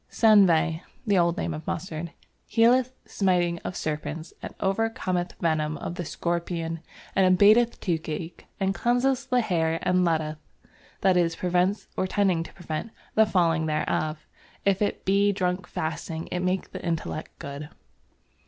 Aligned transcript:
"Senvey" 0.09 0.81
(the 1.05 1.19
old 1.19 1.37
name 1.37 1.53
of 1.53 1.67
mustard) 1.67 2.11
"healeth 2.47 2.91
smiting 3.05 3.59
of 3.59 3.75
Serpents 3.77 4.33
and 4.41 4.51
overcometh 4.59 5.35
venom 5.39 5.77
of 5.77 5.93
the 5.93 6.03
Scorpions 6.05 6.79
and 7.15 7.37
abateth 7.39 7.79
Toothache 7.79 8.47
and 8.59 8.73
cleanseth 8.73 9.29
the 9.29 9.41
Hair 9.41 9.77
and 9.83 10.03
letteth" 10.03 10.39
(that 11.01 11.17
is, 11.17 11.35
prevents 11.35 11.87
or 11.95 12.07
tends 12.07 12.47
to 12.49 12.53
prevent) 12.55 12.89
"the 13.13 13.27
falling 13.27 13.67
thereof. 13.67 14.25
If 14.65 14.81
it 14.81 15.05
be 15.05 15.31
drunk 15.31 15.67
fasting, 15.67 16.25
it 16.31 16.39
makes 16.39 16.69
the 16.69 16.83
Intellect 16.83 17.37
good." 17.37 17.69